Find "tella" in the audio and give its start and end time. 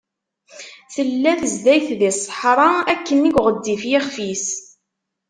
0.93-1.33